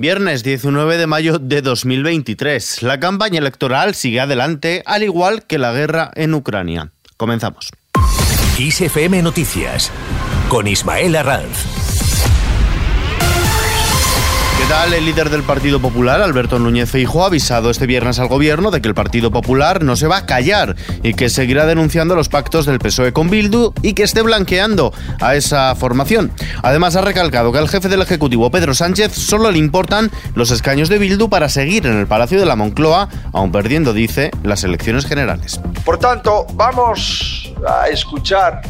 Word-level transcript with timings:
Viernes 0.00 0.44
19 0.44 0.96
de 0.96 1.08
mayo 1.08 1.40
de 1.40 1.60
2023. 1.60 2.84
La 2.84 3.00
campaña 3.00 3.40
electoral 3.40 3.96
sigue 3.96 4.20
adelante, 4.20 4.84
al 4.86 5.02
igual 5.02 5.42
que 5.42 5.58
la 5.58 5.72
guerra 5.72 6.12
en 6.14 6.34
Ucrania. 6.34 6.92
Comenzamos. 7.16 7.72
Noticias 9.22 9.90
con 10.48 10.68
Ismael 10.68 11.16
Arranz. 11.16 11.97
El 14.68 15.04
líder 15.04 15.30
del 15.30 15.42
Partido 15.42 15.80
Popular, 15.80 16.20
Alberto 16.20 16.58
Núñez 16.58 16.90
Feijóo, 16.90 17.22
ha 17.22 17.26
avisado 17.26 17.70
este 17.70 17.86
viernes 17.86 18.18
al 18.18 18.28
gobierno 18.28 18.70
de 18.70 18.80
que 18.80 18.88
el 18.88 18.94
Partido 18.94 19.30
Popular 19.30 19.82
no 19.82 19.96
se 19.96 20.06
va 20.06 20.18
a 20.18 20.26
callar 20.26 20.76
y 21.02 21.14
que 21.14 21.28
seguirá 21.28 21.66
denunciando 21.66 22.14
los 22.14 22.28
pactos 22.28 22.66
del 22.66 22.78
PSOE 22.78 23.12
con 23.12 23.30
Bildu 23.30 23.72
y 23.82 23.92
que 23.92 24.02
esté 24.02 24.22
blanqueando 24.22 24.92
a 25.20 25.36
esa 25.36 25.74
formación. 25.74 26.32
Además, 26.62 26.96
ha 26.96 27.00
recalcado 27.00 27.52
que 27.52 27.58
al 27.58 27.68
jefe 27.68 27.88
del 27.88 28.02
Ejecutivo, 28.02 28.50
Pedro 28.50 28.74
Sánchez, 28.74 29.12
solo 29.12 29.50
le 29.50 29.58
importan 29.58 30.10
los 30.34 30.50
escaños 30.50 30.88
de 30.88 30.98
Bildu 30.98 31.28
para 31.28 31.48
seguir 31.48 31.86
en 31.86 31.98
el 31.98 32.06
Palacio 32.06 32.40
de 32.40 32.46
la 32.46 32.56
Moncloa, 32.56 33.08
aun 33.32 33.52
perdiendo, 33.52 33.92
dice, 33.92 34.30
las 34.42 34.64
elecciones 34.64 35.06
generales. 35.06 35.60
Por 35.84 35.98
tanto, 35.98 36.46
vamos 36.54 37.52
a 37.66 37.88
escuchar 37.88 38.62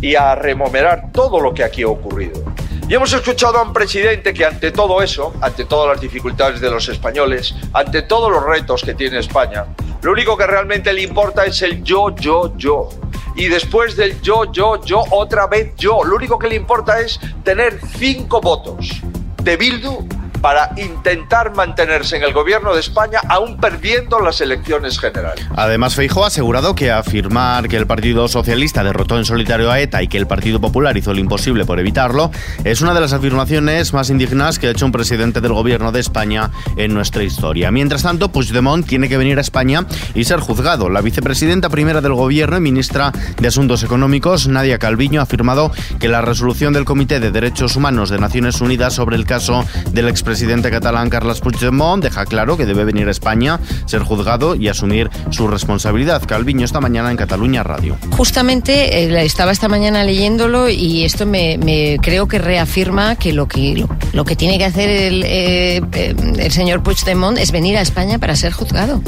y 0.00 0.14
a 0.14 0.34
remomerar 0.34 1.10
todo 1.12 1.40
lo 1.40 1.54
que 1.54 1.64
aquí 1.64 1.82
ha 1.82 1.88
ocurrido. 1.88 2.47
Y 2.88 2.94
hemos 2.94 3.12
escuchado 3.12 3.58
a 3.58 3.62
un 3.64 3.74
presidente 3.74 4.32
que 4.32 4.46
ante 4.46 4.70
todo 4.70 5.02
eso, 5.02 5.34
ante 5.42 5.66
todas 5.66 5.92
las 5.94 6.00
dificultades 6.00 6.58
de 6.58 6.70
los 6.70 6.88
españoles, 6.88 7.54
ante 7.74 8.00
todos 8.00 8.30
los 8.32 8.42
retos 8.42 8.82
que 8.82 8.94
tiene 8.94 9.18
España, 9.18 9.66
lo 10.00 10.12
único 10.12 10.38
que 10.38 10.46
realmente 10.46 10.90
le 10.94 11.02
importa 11.02 11.44
es 11.44 11.60
el 11.60 11.82
yo, 11.84 12.14
yo, 12.16 12.56
yo. 12.56 12.88
Y 13.36 13.48
después 13.48 13.94
del 13.94 14.18
yo, 14.22 14.50
yo, 14.50 14.82
yo, 14.82 15.04
otra 15.10 15.46
vez 15.46 15.74
yo. 15.76 16.02
Lo 16.02 16.16
único 16.16 16.38
que 16.38 16.48
le 16.48 16.54
importa 16.54 16.98
es 16.98 17.20
tener 17.44 17.78
cinco 17.98 18.40
votos 18.40 19.02
de 19.42 19.56
Bildu 19.58 20.08
para 20.40 20.70
intentar 20.76 21.54
mantenerse 21.54 22.16
en 22.16 22.22
el 22.22 22.32
gobierno 22.32 22.74
de 22.74 22.80
España 22.80 23.20
aún 23.28 23.56
perdiendo 23.56 24.20
las 24.20 24.40
elecciones 24.40 24.98
generales. 24.98 25.46
Además, 25.56 25.94
Feijóo 25.94 26.24
ha 26.24 26.28
asegurado 26.28 26.74
que 26.74 26.90
afirmar 26.90 27.68
que 27.68 27.76
el 27.76 27.86
Partido 27.86 28.28
Socialista 28.28 28.84
derrotó 28.84 29.18
en 29.18 29.24
solitario 29.24 29.70
a 29.70 29.80
ETA 29.80 30.02
y 30.02 30.08
que 30.08 30.18
el 30.18 30.26
Partido 30.26 30.60
Popular 30.60 30.96
hizo 30.96 31.12
lo 31.12 31.20
imposible 31.20 31.64
por 31.64 31.78
evitarlo 31.78 32.30
es 32.64 32.80
una 32.80 32.94
de 32.94 33.00
las 33.00 33.12
afirmaciones 33.12 33.92
más 33.92 34.10
indignas 34.10 34.58
que 34.58 34.68
ha 34.68 34.70
hecho 34.70 34.86
un 34.86 34.92
presidente 34.92 35.40
del 35.40 35.52
gobierno 35.52 35.92
de 35.92 36.00
España 36.00 36.50
en 36.76 36.94
nuestra 36.94 37.22
historia. 37.22 37.70
Mientras 37.70 38.02
tanto, 38.02 38.30
Puigdemont 38.30 38.86
tiene 38.86 39.08
que 39.08 39.16
venir 39.16 39.38
a 39.38 39.40
España 39.40 39.86
y 40.14 40.24
ser 40.24 40.40
juzgado. 40.40 40.88
La 40.88 41.00
vicepresidenta 41.00 41.68
primera 41.68 42.00
del 42.00 42.14
gobierno 42.14 42.56
y 42.56 42.60
ministra 42.60 43.12
de 43.38 43.48
Asuntos 43.48 43.82
Económicos, 43.82 44.48
Nadia 44.48 44.78
Calviño, 44.78 45.20
ha 45.20 45.24
afirmado 45.24 45.72
que 45.98 46.08
la 46.08 46.20
resolución 46.20 46.72
del 46.72 46.84
Comité 46.84 47.20
de 47.20 47.30
Derechos 47.30 47.76
Humanos 47.76 48.10
de 48.10 48.18
Naciones 48.18 48.60
Unidas 48.60 48.94
sobre 48.94 49.16
el 49.16 49.24
caso 49.24 49.64
del 49.92 50.08
ex 50.08 50.22
presidente 50.28 50.70
catalán 50.70 51.08
Carles 51.08 51.40
Puigdemont 51.40 52.04
deja 52.04 52.26
claro 52.26 52.58
que 52.58 52.66
debe 52.66 52.84
venir 52.84 53.08
a 53.08 53.10
España, 53.10 53.60
ser 53.86 54.02
juzgado 54.02 54.56
y 54.56 54.68
asumir 54.68 55.08
su 55.30 55.48
responsabilidad. 55.48 56.22
Calviño 56.26 56.66
esta 56.66 56.82
mañana 56.82 57.10
en 57.10 57.16
Cataluña 57.16 57.62
Radio. 57.62 57.96
Justamente 58.10 59.04
eh, 59.04 59.24
estaba 59.24 59.52
esta 59.52 59.68
mañana 59.68 60.04
leyéndolo 60.04 60.68
y 60.68 61.04
esto 61.04 61.24
me, 61.24 61.98
creo 62.02 62.28
que 62.28 62.38
reafirma 62.38 63.16
que 63.16 63.32
lo 63.32 63.48
que 63.48 63.86
lo, 64.12 64.24
que 64.26 64.36
tiene 64.36 64.58
que 64.58 64.66
hacer 64.66 64.90
el, 64.90 65.24
eh, 65.24 65.80
eh, 65.92 66.14
el 66.36 66.52
señor 66.52 66.82
Puigdemont 66.82 67.38
es 67.38 67.50
venir 67.50 67.78
a 67.78 67.80
España 67.80 68.18
para 68.18 68.36
ser 68.36 68.52
juzgado. 68.52 69.00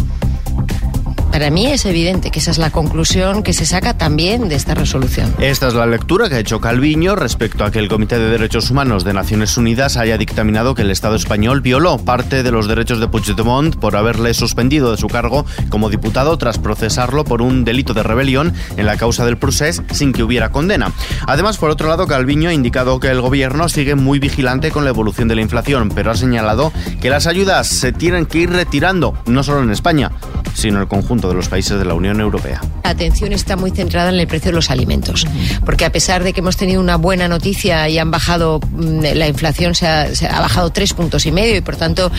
Para 1.30 1.50
mí 1.50 1.66
es 1.66 1.84
evidente 1.84 2.30
que 2.30 2.40
esa 2.40 2.50
es 2.50 2.58
la 2.58 2.70
conclusión 2.70 3.42
que 3.44 3.52
se 3.52 3.64
saca 3.64 3.96
también 3.96 4.48
de 4.48 4.56
esta 4.56 4.74
resolución. 4.74 5.32
Esta 5.38 5.68
es 5.68 5.74
la 5.74 5.86
lectura 5.86 6.28
que 6.28 6.34
ha 6.34 6.38
hecho 6.40 6.60
Calviño 6.60 7.14
respecto 7.14 7.64
a 7.64 7.70
que 7.70 7.78
el 7.78 7.88
Comité 7.88 8.18
de 8.18 8.30
Derechos 8.30 8.70
Humanos 8.70 9.04
de 9.04 9.12
Naciones 9.12 9.56
Unidas 9.56 9.96
haya 9.96 10.18
dictaminado 10.18 10.74
que 10.74 10.82
el 10.82 10.90
Estado 10.90 11.14
español 11.14 11.60
violó 11.60 11.98
parte 11.98 12.42
de 12.42 12.50
los 12.50 12.66
derechos 12.66 12.98
de 12.98 13.06
Puigdemont 13.06 13.76
por 13.76 13.94
haberle 13.94 14.34
suspendido 14.34 14.90
de 14.90 14.96
su 14.96 15.06
cargo 15.06 15.46
como 15.68 15.88
diputado 15.88 16.36
tras 16.36 16.58
procesarlo 16.58 17.24
por 17.24 17.42
un 17.42 17.64
delito 17.64 17.94
de 17.94 18.02
rebelión 18.02 18.52
en 18.76 18.86
la 18.86 18.96
causa 18.96 19.24
del 19.24 19.38
procés 19.38 19.82
sin 19.92 20.12
que 20.12 20.24
hubiera 20.24 20.50
condena. 20.50 20.92
Además, 21.26 21.58
por 21.58 21.70
otro 21.70 21.88
lado, 21.88 22.08
Calviño 22.08 22.50
ha 22.50 22.54
indicado 22.54 22.98
que 22.98 23.08
el 23.08 23.20
gobierno 23.20 23.68
sigue 23.68 23.94
muy 23.94 24.18
vigilante 24.18 24.72
con 24.72 24.82
la 24.82 24.90
evolución 24.90 25.28
de 25.28 25.36
la 25.36 25.42
inflación, 25.42 25.90
pero 25.94 26.10
ha 26.10 26.16
señalado 26.16 26.72
que 27.00 27.08
las 27.08 27.28
ayudas 27.28 27.68
se 27.68 27.92
tienen 27.92 28.26
que 28.26 28.38
ir 28.38 28.50
retirando, 28.50 29.14
no 29.26 29.44
solo 29.44 29.62
en 29.62 29.70
España, 29.70 30.10
sino 30.54 30.80
el 30.80 30.88
conjunto 30.88 31.28
de 31.28 31.34
los 31.34 31.48
países 31.48 31.78
de 31.78 31.84
la 31.84 31.94
Unión 31.94 32.20
Europea. 32.20 32.60
La 32.84 32.90
atención 32.90 33.32
está 33.32 33.56
muy 33.56 33.70
centrada 33.70 34.10
en 34.10 34.18
el 34.18 34.26
precio 34.26 34.50
de 34.50 34.56
los 34.56 34.70
alimentos, 34.70 35.26
porque 35.64 35.84
a 35.84 35.92
pesar 35.92 36.24
de 36.24 36.32
que 36.32 36.40
hemos 36.40 36.56
tenido 36.56 36.80
una 36.80 36.96
buena 36.96 37.28
noticia 37.28 37.88
y 37.88 37.98
han 37.98 38.10
bajado, 38.10 38.60
mm, 38.60 39.00
la 39.14 39.28
inflación 39.28 39.74
se 39.74 39.86
ha, 39.86 40.40
bajado 40.40 40.70
tres 40.70 40.92
puntos 40.94 41.26
y 41.26 41.32
medio 41.32 41.56
y 41.56 41.60
por 41.60 41.76
tanto 41.76 42.10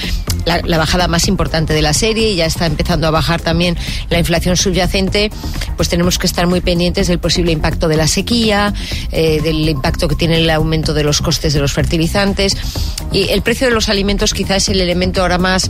la, 0.45 0.77
bajada 0.77 1.07
más 1.07 1.27
importante 1.27 1.73
de 1.73 1.81
la 1.81 1.93
serie, 1.93 2.31
y 2.31 2.35
ya 2.35 2.45
está 2.45 2.65
empezando 2.65 3.07
a 3.07 3.11
bajar 3.11 3.41
también 3.41 3.77
la 4.09 4.19
inflación 4.19 4.57
subyacente, 4.57 5.31
pues 5.77 5.89
tenemos 5.89 6.17
que 6.17 6.27
estar 6.27 6.47
muy 6.47 6.61
pendientes 6.61 7.07
del 7.07 7.19
posible 7.19 7.51
impacto 7.51 7.87
de 7.87 7.97
la 7.97 8.07
sequía, 8.07 8.73
eh, 9.11 9.41
del 9.41 9.67
impacto 9.69 10.07
que 10.07 10.15
tiene 10.15 10.37
el 10.37 10.49
aumento 10.49 10.93
de 10.93 11.03
los 11.03 11.21
costes 11.21 11.53
de 11.53 11.59
los 11.59 11.73
fertilizantes 11.73 12.57
y 13.11 13.29
el 13.29 13.41
precio 13.41 13.67
de 13.67 13.73
los 13.73 13.89
alimentos 13.89 14.33
quizás 14.33 14.63
es 14.63 14.69
el 14.69 14.81
elemento 14.81 15.21
ahora 15.21 15.37
más 15.37 15.69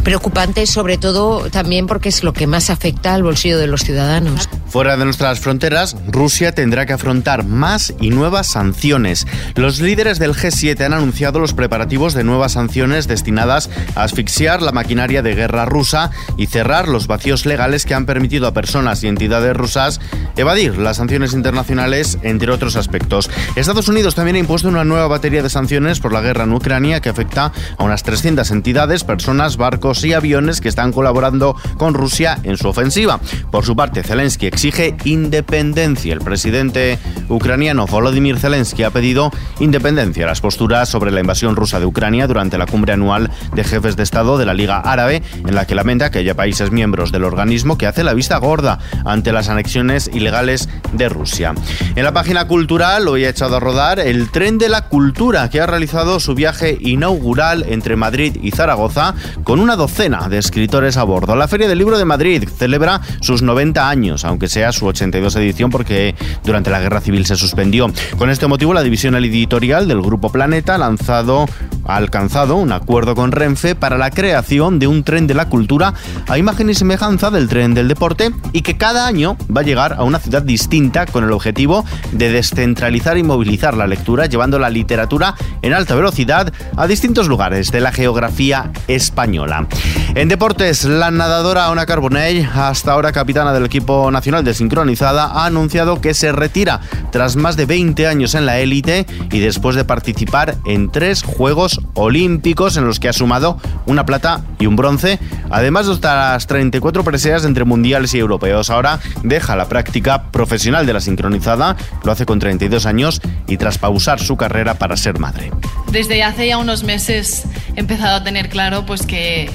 preocupante, 0.00 0.66
sobre 0.66 0.98
todo 0.98 1.50
también 1.50 1.86
porque 1.86 2.08
es 2.08 2.22
lo 2.22 2.32
que 2.32 2.46
más 2.46 2.70
afecta 2.70 3.14
al 3.14 3.22
bolsillo 3.22 3.58
de 3.58 3.66
los 3.66 3.82
ciudadanos. 3.82 4.48
Fuera 4.68 4.98
de 4.98 5.04
nuestras 5.06 5.40
fronteras, 5.40 5.96
Rusia 6.08 6.52
tendrá 6.52 6.84
que 6.84 6.92
afrontar 6.92 7.44
más 7.44 7.94
y 8.00 8.10
nuevas 8.10 8.48
sanciones. 8.48 9.26
Los 9.54 9.80
líderes 9.80 10.18
del 10.18 10.34
G7 10.34 10.84
han 10.84 10.92
anunciado 10.92 11.40
los 11.40 11.54
preparativos 11.54 12.12
de 12.12 12.22
nuevas 12.22 12.52
sanciones 12.52 13.08
destinadas 13.08 13.70
a 13.94 14.02
asfixiar 14.02 14.60
la 14.60 14.72
maquinaria 14.72 15.22
de 15.22 15.34
guerra 15.34 15.64
rusa 15.64 16.10
y 16.36 16.46
cerrar 16.46 16.86
los 16.86 17.06
vacíos 17.06 17.46
legales 17.46 17.86
que 17.86 17.94
han 17.94 18.04
permitido 18.04 18.46
a 18.46 18.52
personas 18.52 19.02
y 19.02 19.08
entidades 19.08 19.56
rusas 19.56 20.00
evadir 20.36 20.76
las 20.76 20.98
sanciones 20.98 21.32
internacionales, 21.32 22.18
entre 22.22 22.52
otros 22.52 22.76
aspectos. 22.76 23.30
Estados 23.56 23.88
Unidos 23.88 24.14
también 24.14 24.36
ha 24.36 24.40
impuesto 24.40 24.68
una 24.68 24.84
nueva 24.84 25.08
batería 25.08 25.42
de 25.42 25.50
sanciones 25.50 25.98
por 25.98 26.12
la 26.12 26.20
guerra 26.20 26.44
en 26.44 26.52
Ucrania 26.52 27.00
que 27.00 27.08
afecta 27.08 27.52
a 27.78 27.84
unas 27.84 28.02
300 28.02 28.50
entidades, 28.50 29.02
personas, 29.02 29.56
barcos, 29.56 30.04
y 30.04 30.12
aviones 30.12 30.60
que 30.60 30.68
están 30.68 30.92
colaborando 30.92 31.56
con 31.78 31.94
Rusia 31.94 32.38
en 32.42 32.56
su 32.56 32.68
ofensiva. 32.68 33.18
Por 33.50 33.64
su 33.64 33.74
parte, 33.74 34.02
Zelensky 34.02 34.46
exige 34.58 34.96
independencia. 35.04 36.12
El 36.12 36.18
presidente 36.18 36.98
ucraniano 37.28 37.86
Volodymyr 37.86 38.40
Zelensky 38.40 38.82
ha 38.82 38.90
pedido 38.90 39.30
independencia. 39.60 40.26
Las 40.26 40.40
posturas 40.40 40.88
sobre 40.88 41.12
la 41.12 41.20
invasión 41.20 41.54
rusa 41.54 41.78
de 41.78 41.86
Ucrania 41.86 42.26
durante 42.26 42.58
la 42.58 42.66
cumbre 42.66 42.92
anual 42.92 43.30
de 43.54 43.62
jefes 43.62 43.94
de 43.94 44.02
Estado 44.02 44.36
de 44.36 44.46
la 44.46 44.54
Liga 44.54 44.80
Árabe, 44.80 45.22
en 45.46 45.54
la 45.54 45.64
que 45.64 45.76
lamenta 45.76 46.10
que 46.10 46.18
haya 46.18 46.34
países 46.34 46.72
miembros 46.72 47.12
del 47.12 47.22
organismo 47.22 47.78
que 47.78 47.86
hace 47.86 48.02
la 48.02 48.14
vista 48.14 48.36
gorda 48.38 48.80
ante 49.04 49.30
las 49.30 49.48
anexiones 49.48 50.10
ilegales 50.12 50.68
de 50.92 51.08
Rusia. 51.08 51.54
En 51.94 52.02
la 52.02 52.12
página 52.12 52.48
cultural 52.48 53.06
hoy 53.06 53.26
ha 53.26 53.30
echado 53.30 53.58
a 53.58 53.60
rodar 53.60 54.00
el 54.00 54.28
tren 54.32 54.58
de 54.58 54.68
la 54.68 54.88
cultura 54.88 55.50
que 55.50 55.60
ha 55.60 55.66
realizado 55.68 56.18
su 56.18 56.34
viaje 56.34 56.76
inaugural 56.80 57.64
entre 57.68 57.94
Madrid 57.94 58.36
y 58.42 58.50
Zaragoza 58.50 59.14
con 59.44 59.60
una 59.60 59.76
docena 59.76 60.28
de 60.28 60.38
escritores 60.38 60.96
a 60.96 61.04
bordo. 61.04 61.36
La 61.36 61.46
Feria 61.46 61.68
del 61.68 61.78
Libro 61.78 61.96
de 61.96 62.04
Madrid 62.04 62.48
celebra 62.58 63.00
sus 63.20 63.42
90 63.42 63.88
años, 63.88 64.24
aunque 64.24 64.47
sea 64.48 64.72
su 64.72 64.86
82 64.86 65.36
edición 65.36 65.70
porque 65.70 66.14
durante 66.44 66.70
la 66.70 66.80
Guerra 66.80 67.00
Civil 67.00 67.26
se 67.26 67.36
suspendió. 67.36 67.90
Con 68.16 68.30
este 68.30 68.46
motivo, 68.46 68.74
la 68.74 68.82
división 68.82 69.14
editorial 69.14 69.88
del 69.88 70.02
Grupo 70.02 70.30
Planeta 70.30 70.74
ha 70.74 70.78
lanzado 70.78 71.46
ha 71.88 71.96
alcanzado 71.96 72.56
un 72.56 72.70
acuerdo 72.70 73.14
con 73.14 73.32
Renfe 73.32 73.74
para 73.74 73.98
la 73.98 74.10
creación 74.10 74.78
de 74.78 74.86
un 74.86 75.02
tren 75.02 75.26
de 75.26 75.34
la 75.34 75.48
cultura 75.48 75.94
a 76.28 76.38
imagen 76.38 76.70
y 76.70 76.74
semejanza 76.74 77.30
del 77.30 77.48
tren 77.48 77.74
del 77.74 77.88
deporte 77.88 78.30
y 78.52 78.62
que 78.62 78.76
cada 78.76 79.06
año 79.06 79.36
va 79.54 79.62
a 79.62 79.64
llegar 79.64 79.94
a 79.94 80.04
una 80.04 80.20
ciudad 80.20 80.42
distinta 80.42 81.06
con 81.06 81.24
el 81.24 81.32
objetivo 81.32 81.84
de 82.12 82.30
descentralizar 82.30 83.18
y 83.18 83.22
movilizar 83.22 83.76
la 83.76 83.86
lectura 83.86 84.26
llevando 84.26 84.58
la 84.58 84.70
literatura 84.70 85.34
en 85.62 85.72
alta 85.72 85.94
velocidad 85.94 86.52
a 86.76 86.86
distintos 86.86 87.26
lugares 87.26 87.72
de 87.72 87.80
la 87.80 87.90
geografía 87.90 88.70
española. 88.86 89.66
En 90.14 90.28
deportes, 90.28 90.84
la 90.84 91.10
nadadora 91.10 91.70
Ona 91.70 91.86
Carbonell, 91.86 92.48
hasta 92.54 92.92
ahora 92.92 93.12
capitana 93.12 93.52
del 93.52 93.64
equipo 93.64 94.10
nacional 94.10 94.44
de 94.44 94.54
sincronizada, 94.54 95.26
ha 95.26 95.46
anunciado 95.46 96.00
que 96.00 96.12
se 96.12 96.32
retira 96.32 96.80
tras 97.12 97.36
más 97.36 97.56
de 97.56 97.66
20 97.66 98.06
años 98.06 98.34
en 98.34 98.44
la 98.44 98.58
élite 98.58 99.06
y 99.30 99.38
después 99.40 99.76
de 99.76 99.84
participar 99.84 100.56
en 100.66 100.90
tres 100.90 101.22
Juegos 101.22 101.77
Olímpicos 101.94 102.76
en 102.76 102.86
los 102.86 103.00
que 103.00 103.08
ha 103.08 103.12
sumado 103.12 103.58
una 103.86 104.06
plata 104.06 104.42
y 104.58 104.66
un 104.66 104.76
bronce, 104.76 105.18
además 105.50 105.86
de 105.86 105.98
las 106.06 106.46
34 106.46 107.04
preseas 107.04 107.44
entre 107.44 107.64
mundiales 107.64 108.14
y 108.14 108.18
europeos. 108.18 108.70
Ahora 108.70 109.00
deja 109.22 109.56
la 109.56 109.68
práctica 109.68 110.30
profesional 110.30 110.86
de 110.86 110.92
la 110.92 111.00
sincronizada, 111.00 111.76
lo 112.04 112.12
hace 112.12 112.26
con 112.26 112.38
32 112.38 112.86
años 112.86 113.20
y 113.46 113.56
tras 113.56 113.78
pausar 113.78 114.20
su 114.20 114.36
carrera 114.36 114.74
para 114.74 114.96
ser 114.96 115.18
madre. 115.18 115.50
Desde 115.90 116.22
hace 116.22 116.48
ya 116.48 116.58
unos 116.58 116.84
meses 116.84 117.44
he 117.76 117.80
empezado 117.80 118.16
a 118.16 118.24
tener 118.24 118.48
claro 118.48 118.84
pues 118.86 119.06
que 119.06 119.50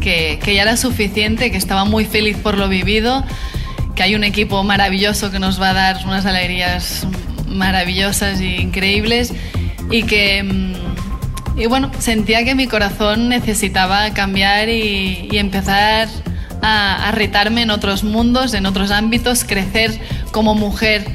que, 0.00 0.54
ya 0.54 0.62
era 0.62 0.76
suficiente, 0.76 1.50
que 1.50 1.56
estaba 1.56 1.84
muy 1.84 2.04
feliz 2.04 2.36
por 2.36 2.56
lo 2.56 2.68
vivido, 2.68 3.24
que 3.96 4.04
hay 4.04 4.14
un 4.14 4.22
equipo 4.22 4.62
maravilloso 4.62 5.30
que 5.32 5.38
nos 5.38 5.60
va 5.60 5.70
a 5.70 5.74
dar 5.74 6.06
unas 6.06 6.26
alegrías 6.26 7.06
maravillosas 7.48 8.40
e 8.40 8.60
increíbles 8.60 9.32
y 9.90 10.04
que, 10.04 10.42
mm, 10.42 10.74
y 11.56 11.66
bueno, 11.66 11.90
sentía 11.98 12.44
que 12.44 12.54
mi 12.54 12.66
corazón 12.66 13.28
necesitaba 13.28 14.10
cambiar 14.10 14.68
y, 14.68 15.28
empezar 15.38 16.08
a, 16.62 17.08
a 17.08 17.12
retarme 17.12 17.62
en 17.62 17.70
otros 17.70 18.04
mundos, 18.04 18.54
en 18.54 18.66
otros 18.66 18.90
ámbitos, 18.90 19.44
crecer 19.44 19.98
como 20.32 20.54
mujer 20.54 21.06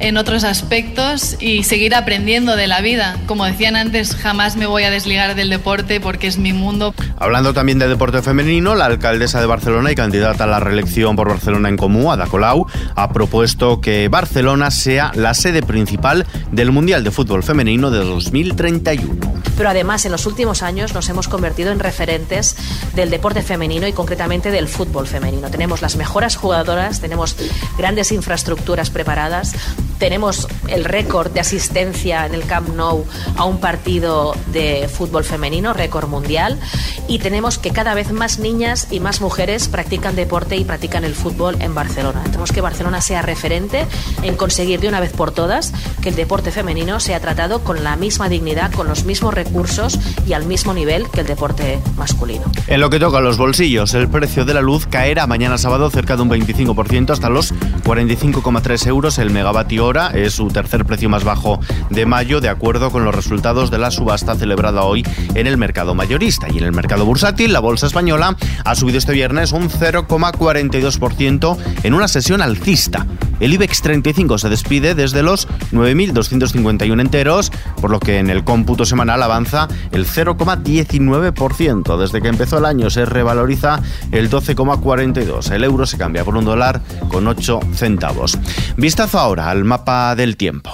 en 0.00 0.16
otros 0.16 0.44
aspectos 0.44 1.36
y 1.40 1.62
seguir 1.62 1.94
aprendiendo 1.94 2.56
de 2.56 2.66
la 2.66 2.80
vida. 2.80 3.18
Como 3.26 3.44
decían 3.44 3.76
antes, 3.76 4.16
jamás 4.16 4.56
me 4.56 4.66
voy 4.66 4.82
a 4.82 4.90
desligar 4.90 5.34
del 5.34 5.50
deporte 5.50 6.00
porque 6.00 6.26
es 6.26 6.38
mi 6.38 6.52
mundo. 6.52 6.94
Hablando 7.18 7.54
también 7.54 7.78
de 7.78 7.86
deporte 7.86 8.22
femenino, 8.22 8.74
la 8.74 8.86
alcaldesa 8.86 9.40
de 9.40 9.46
Barcelona 9.46 9.92
y 9.92 9.94
candidata 9.94 10.44
a 10.44 10.46
la 10.46 10.60
reelección 10.60 11.16
por 11.16 11.28
Barcelona 11.28 11.68
en 11.68 11.76
Comú, 11.76 12.10
Ada 12.10 12.26
Colau, 12.26 12.66
ha 12.96 13.12
propuesto 13.12 13.80
que 13.80 14.08
Barcelona 14.08 14.70
sea 14.70 15.12
la 15.14 15.34
sede 15.34 15.62
principal 15.62 16.26
del 16.50 16.72
Mundial 16.72 17.04
de 17.04 17.10
Fútbol 17.10 17.42
Femenino 17.42 17.90
de 17.90 17.98
2031. 17.98 19.40
Pero 19.56 19.68
además, 19.68 20.06
en 20.06 20.12
los 20.12 20.24
últimos 20.24 20.62
años 20.62 20.94
nos 20.94 21.08
hemos 21.10 21.28
convertido 21.28 21.70
en 21.70 21.80
referentes 21.80 22.56
del 22.94 23.10
deporte 23.10 23.42
femenino 23.42 23.86
y 23.86 23.92
concretamente 23.92 24.50
del 24.50 24.68
fútbol 24.68 25.06
femenino. 25.06 25.50
Tenemos 25.50 25.82
las 25.82 25.96
mejores 25.96 26.36
jugadoras, 26.36 27.00
tenemos 27.00 27.36
grandes 27.76 28.10
infraestructuras 28.10 28.88
preparadas, 28.88 29.54
tenemos 30.00 30.48
el 30.68 30.84
récord 30.84 31.30
de 31.30 31.40
asistencia 31.40 32.26
en 32.26 32.34
el 32.34 32.44
Camp 32.46 32.70
Nou 32.74 33.04
a 33.36 33.44
un 33.44 33.60
partido 33.60 34.34
de 34.50 34.88
fútbol 34.88 35.24
femenino, 35.24 35.74
récord 35.74 36.08
mundial, 36.08 36.58
y 37.06 37.18
tenemos 37.18 37.58
que 37.58 37.70
cada 37.70 37.92
vez 37.94 38.10
más 38.10 38.38
niñas 38.38 38.88
y 38.90 38.98
más 38.98 39.20
mujeres 39.20 39.68
practican 39.68 40.16
deporte 40.16 40.56
y 40.56 40.64
practican 40.64 41.04
el 41.04 41.14
fútbol 41.14 41.60
en 41.60 41.74
Barcelona. 41.74 42.22
Tenemos 42.24 42.50
que 42.50 42.62
Barcelona 42.62 43.02
sea 43.02 43.20
referente 43.20 43.86
en 44.22 44.36
conseguir 44.36 44.80
de 44.80 44.88
una 44.88 45.00
vez 45.00 45.12
por 45.12 45.32
todas 45.32 45.72
que 46.00 46.08
el 46.08 46.16
deporte 46.16 46.50
femenino 46.50 46.98
sea 46.98 47.20
tratado 47.20 47.62
con 47.62 47.84
la 47.84 47.96
misma 47.96 48.30
dignidad, 48.30 48.72
con 48.72 48.88
los 48.88 49.04
mismos 49.04 49.34
recursos 49.34 49.98
y 50.26 50.32
al 50.32 50.46
mismo 50.46 50.72
nivel 50.72 51.10
que 51.10 51.20
el 51.20 51.26
deporte 51.26 51.78
masculino. 51.98 52.50
En 52.68 52.80
lo 52.80 52.88
que 52.88 52.98
toca 52.98 53.18
a 53.18 53.20
los 53.20 53.36
bolsillos, 53.36 53.92
el 53.92 54.08
precio 54.08 54.46
de 54.46 54.54
la 54.54 54.62
luz 54.62 54.86
caerá 54.86 55.26
mañana 55.26 55.58
sábado 55.58 55.90
cerca 55.90 56.16
de 56.16 56.22
un 56.22 56.30
25% 56.30 57.10
hasta 57.10 57.28
los 57.28 57.52
45,3 57.84 58.86
euros 58.86 59.18
el 59.18 59.28
megavatio 59.28 59.89
Es 59.90 60.34
su 60.34 60.46
tercer 60.48 60.84
precio 60.84 61.08
más 61.08 61.24
bajo 61.24 61.58
de 61.90 62.06
mayo, 62.06 62.40
de 62.40 62.48
acuerdo 62.48 62.92
con 62.92 63.04
los 63.04 63.12
resultados 63.12 63.72
de 63.72 63.78
la 63.78 63.90
subasta 63.90 64.36
celebrada 64.36 64.84
hoy 64.84 65.04
en 65.34 65.48
el 65.48 65.56
mercado 65.56 65.96
mayorista. 65.96 66.46
Y 66.48 66.58
en 66.58 66.64
el 66.64 66.70
mercado 66.72 67.04
bursátil, 67.04 67.52
la 67.52 67.58
bolsa 67.58 67.88
española 67.88 68.36
ha 68.64 68.74
subido 68.76 68.98
este 68.98 69.12
viernes 69.12 69.50
un 69.50 69.68
0,42% 69.68 71.56
en 71.82 71.94
una 71.94 72.06
sesión 72.06 72.40
alcista. 72.40 73.04
El 73.40 73.52
IBEX 73.54 73.82
35 73.82 74.38
se 74.38 74.48
despide 74.48 74.94
desde 74.94 75.22
los 75.22 75.48
9.251 75.72 77.00
enteros, 77.00 77.50
por 77.80 77.90
lo 77.90 77.98
que 77.98 78.18
en 78.18 78.30
el 78.30 78.44
cómputo 78.44 78.84
semanal 78.84 79.22
avanza 79.22 79.66
el 79.92 80.06
0,19%. 80.06 81.98
Desde 81.98 82.22
que 82.22 82.28
empezó 82.28 82.58
el 82.58 82.66
año 82.66 82.90
se 82.90 83.04
revaloriza 83.04 83.80
el 84.12 84.30
12,42. 84.30 85.50
El 85.50 85.64
euro 85.64 85.86
se 85.86 85.98
cambia 85.98 86.24
por 86.24 86.36
un 86.36 86.44
dólar 86.44 86.80
con 87.08 87.26
8 87.26 87.60
centavos. 87.74 88.38
Vistazo 88.76 89.18
ahora 89.18 89.50
al 89.50 89.64
mapa 89.64 90.14
del 90.14 90.36
tiempo. 90.36 90.70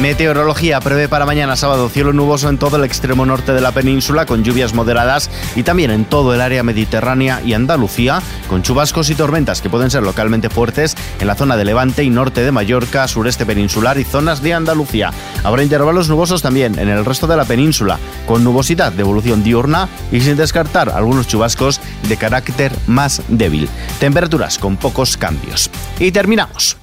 Meteorología 0.00 0.78
prevé 0.80 1.08
para 1.08 1.24
mañana 1.24 1.56
sábado 1.56 1.88
cielo 1.88 2.12
nuboso 2.12 2.50
en 2.50 2.58
todo 2.58 2.76
el 2.76 2.84
extremo 2.84 3.24
norte 3.24 3.54
de 3.54 3.62
la 3.62 3.72
península 3.72 4.26
con 4.26 4.44
lluvias 4.44 4.74
moderadas 4.74 5.30
y 5.54 5.62
también 5.62 5.90
en 5.90 6.04
todo 6.04 6.34
el 6.34 6.42
área 6.42 6.62
mediterránea 6.62 7.40
y 7.42 7.54
Andalucía 7.54 8.20
con 8.46 8.62
chubascos 8.62 9.08
y 9.08 9.14
tormentas 9.14 9.62
que 9.62 9.70
pueden 9.70 9.90
ser 9.90 10.02
localmente 10.02 10.50
fuertes 10.50 10.94
en 11.18 11.26
la 11.26 11.34
zona 11.34 11.56
de 11.56 11.64
Levante 11.64 12.04
y 12.04 12.10
norte 12.10 12.44
de 12.44 12.52
Mallorca, 12.52 13.08
sureste 13.08 13.46
peninsular 13.46 13.96
y 13.96 14.04
zonas 14.04 14.42
de 14.42 14.52
Andalucía. 14.52 15.12
Habrá 15.42 15.62
intervalos 15.62 16.10
nubosos 16.10 16.42
también 16.42 16.78
en 16.78 16.90
el 16.90 17.06
resto 17.06 17.26
de 17.26 17.38
la 17.38 17.46
península 17.46 17.98
con 18.26 18.44
nubosidad 18.44 18.92
de 18.92 19.00
evolución 19.00 19.42
diurna 19.42 19.88
y 20.12 20.20
sin 20.20 20.36
descartar 20.36 20.90
algunos 20.90 21.26
chubascos 21.26 21.80
de 22.06 22.18
carácter 22.18 22.70
más 22.86 23.22
débil. 23.28 23.66
Temperaturas 23.98 24.58
con 24.58 24.76
pocos 24.76 25.16
cambios. 25.16 25.70
Y 25.98 26.12
terminamos. 26.12 26.76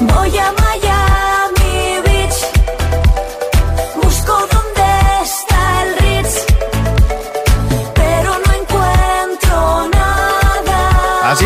Voy 0.00 0.36
a 0.36 0.95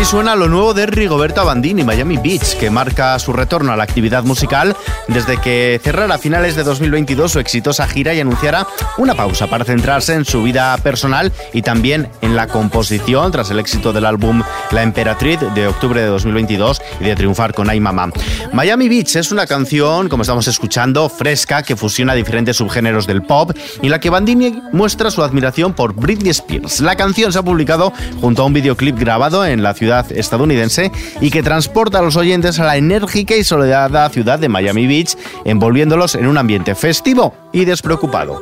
Así 0.01 0.09
suena 0.09 0.35
lo 0.35 0.47
nuevo 0.47 0.73
de 0.73 0.87
Rigoberta 0.87 1.43
Bandini, 1.43 1.83
Miami 1.83 2.17
Beach, 2.17 2.57
que 2.57 2.71
marca 2.71 3.19
su 3.19 3.33
retorno 3.33 3.71
a 3.71 3.75
la 3.75 3.83
actividad 3.83 4.23
musical 4.23 4.75
desde 5.07 5.39
que 5.39 5.79
cerrara 5.83 6.15
a 6.15 6.17
finales 6.17 6.55
de 6.55 6.63
2022 6.63 7.33
su 7.33 7.39
exitosa 7.39 7.87
gira 7.87 8.11
y 8.15 8.19
anunciara 8.19 8.65
una 8.97 9.13
pausa 9.13 9.45
para 9.45 9.63
centrarse 9.63 10.15
en 10.15 10.25
su 10.25 10.41
vida 10.41 10.75
personal 10.77 11.31
y 11.53 11.61
también 11.61 12.09
en 12.21 12.35
la 12.35 12.47
composición 12.47 13.31
tras 13.31 13.51
el 13.51 13.59
éxito 13.59 13.93
del 13.93 14.05
álbum 14.05 14.41
La 14.71 14.81
Emperatriz 14.81 15.39
de 15.53 15.67
octubre 15.67 16.01
de 16.01 16.07
2022 16.07 16.81
y 16.99 17.03
de 17.03 17.15
triunfar 17.15 17.53
con 17.53 17.69
Ay 17.69 17.79
Mamá. 17.79 18.11
Miami 18.53 18.89
Beach 18.89 19.17
es 19.17 19.31
una 19.31 19.45
canción, 19.45 20.09
como 20.09 20.23
estamos 20.23 20.47
escuchando, 20.47 21.09
fresca 21.09 21.61
que 21.61 21.75
fusiona 21.75 22.15
diferentes 22.15 22.57
subgéneros 22.57 23.05
del 23.05 23.21
pop 23.21 23.51
y 23.83 23.85
en 23.85 23.91
la 23.91 23.99
que 23.99 24.09
Bandini 24.09 24.63
muestra 24.71 25.11
su 25.11 25.21
admiración 25.21 25.75
por 25.75 25.93
Britney 25.93 26.31
Spears. 26.31 26.79
La 26.79 26.95
canción 26.95 27.31
se 27.31 27.37
ha 27.37 27.43
publicado 27.43 27.93
junto 28.19 28.41
a 28.41 28.45
un 28.47 28.53
videoclip 28.53 28.97
grabado 28.97 29.45
en 29.45 29.61
la 29.61 29.75
ciudad 29.75 29.90
estadounidense 29.99 30.91
y 31.19 31.29
que 31.29 31.43
transporta 31.43 31.99
a 31.99 32.01
los 32.01 32.15
oyentes 32.15 32.59
a 32.59 32.65
la 32.65 32.77
enérgica 32.77 33.35
y 33.35 33.43
soledada 33.43 34.09
ciudad 34.09 34.39
de 34.39 34.49
Miami 34.49 34.87
Beach, 34.87 35.17
envolviéndolos 35.45 36.15
en 36.15 36.27
un 36.27 36.37
ambiente 36.37 36.75
festivo 36.75 37.33
y 37.51 37.65
despreocupado. 37.65 38.41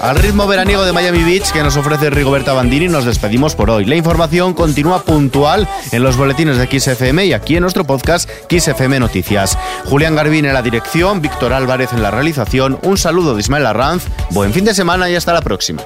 Al 0.00 0.16
ritmo 0.16 0.46
veraniego 0.46 0.84
de 0.84 0.92
Miami 0.92 1.24
Beach 1.24 1.50
que 1.50 1.62
nos 1.62 1.76
ofrece 1.76 2.10
Rigoberta 2.10 2.52
Bandini, 2.52 2.88
nos 2.88 3.04
despedimos 3.04 3.54
por 3.54 3.70
hoy. 3.70 3.84
La 3.84 3.96
información 3.96 4.54
continúa 4.54 5.02
puntual 5.02 5.68
en 5.90 6.02
los 6.02 6.16
boletines 6.16 6.56
de 6.56 6.66
XFM 6.66 7.26
y 7.26 7.32
aquí 7.32 7.56
en 7.56 7.62
nuestro 7.62 7.84
podcast 7.84 8.30
XFM 8.48 9.00
Noticias. 9.00 9.58
Julián 9.86 10.14
Garbín 10.14 10.44
en 10.44 10.54
la 10.54 10.62
dirección, 10.62 11.20
Víctor 11.20 11.52
Álvarez 11.52 11.92
en 11.92 12.02
la 12.02 12.10
realización. 12.10 12.78
Un 12.82 12.96
saludo 12.96 13.34
de 13.34 13.40
Ismael 13.40 13.66
Arranz. 13.66 14.04
Buen 14.30 14.52
fin 14.52 14.64
de 14.64 14.74
semana 14.74 15.10
y 15.10 15.16
hasta 15.16 15.32
la 15.32 15.42
próxima. 15.42 15.82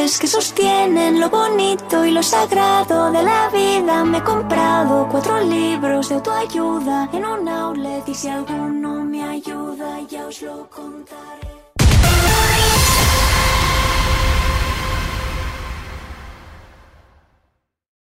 Que 0.00 0.26
sostienen 0.26 1.20
lo 1.20 1.28
bonito 1.28 2.06
y 2.06 2.10
lo 2.10 2.22
sagrado 2.22 3.12
de 3.12 3.22
la 3.22 3.50
vida. 3.50 4.02
Me 4.02 4.18
he 4.18 4.22
comprado 4.22 5.06
cuatro 5.10 5.40
libros 5.40 6.08
de 6.08 6.14
autoayuda 6.14 7.10
en 7.12 7.26
un 7.26 7.46
outlet 7.46 8.08
y 8.08 8.14
si 8.14 8.28
alguno 8.28 9.04
me 9.04 9.22
ayuda 9.22 10.00
ya 10.08 10.26
os 10.26 10.40
lo 10.40 10.70
contaré. 10.70 11.49